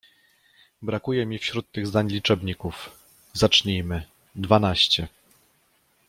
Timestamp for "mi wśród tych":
1.25-1.87